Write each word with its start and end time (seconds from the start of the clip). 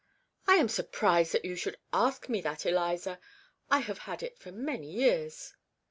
'I 0.47 0.55
am 0.55 0.67
surprised 0.67 1.31
that 1.33 1.45
you 1.45 1.55
should 1.55 1.77
ask 1.93 2.27
me 2.27 2.41
that, 2.41 2.65
Eliza. 2.65 3.19
I 3.69 3.81
have 3.81 3.99
had 3.99 4.23
it 4.23 4.39
for 4.39 4.51
many 4.51 4.89
years.' 4.89 5.53